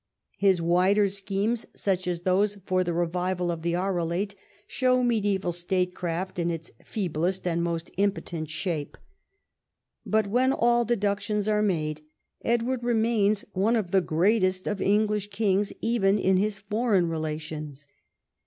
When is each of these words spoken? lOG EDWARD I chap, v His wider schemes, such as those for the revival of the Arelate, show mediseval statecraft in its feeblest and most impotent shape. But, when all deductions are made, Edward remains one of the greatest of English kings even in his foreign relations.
lOG 0.01 0.07
EDWARD 0.07 0.31
I 0.31 0.33
chap, 0.33 0.39
v 0.39 0.47
His 0.47 0.61
wider 0.63 1.07
schemes, 1.09 1.65
such 1.75 2.07
as 2.07 2.21
those 2.21 2.57
for 2.65 2.83
the 2.83 2.91
revival 2.91 3.51
of 3.51 3.61
the 3.61 3.73
Arelate, 3.75 4.33
show 4.65 5.03
mediseval 5.03 5.53
statecraft 5.53 6.39
in 6.39 6.49
its 6.49 6.71
feeblest 6.83 7.45
and 7.45 7.61
most 7.61 7.91
impotent 7.97 8.49
shape. 8.49 8.97
But, 10.03 10.25
when 10.25 10.53
all 10.53 10.85
deductions 10.85 11.47
are 11.47 11.61
made, 11.61 12.01
Edward 12.43 12.81
remains 12.81 13.45
one 13.53 13.75
of 13.75 13.91
the 13.91 14.01
greatest 14.01 14.65
of 14.65 14.81
English 14.81 15.29
kings 15.29 15.71
even 15.81 16.17
in 16.17 16.37
his 16.37 16.57
foreign 16.57 17.07
relations. 17.07 17.87